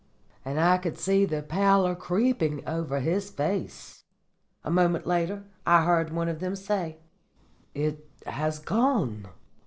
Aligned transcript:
And 0.43 0.59
I 0.59 0.79
could 0.79 0.97
see 0.97 1.25
the 1.25 1.43
pallor 1.43 1.93
creeping 1.93 2.67
over 2.67 3.01
his 3.01 3.29
face. 3.29 4.03
"A 4.63 4.71
moment 4.71 5.05
later 5.05 5.43
I 5.63 5.83
heard 5.85 6.11
one 6.11 6.27
of 6.27 6.39
them 6.39 6.55
say, 6.55 6.97
'It 7.75 8.03
has 8.25 8.57
gone. 8.57 9.27